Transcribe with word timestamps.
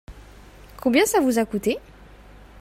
Combien 0.81 1.05
ça 1.05 1.19
vous 1.21 1.37
a 1.37 1.45
coûté? 1.45 1.77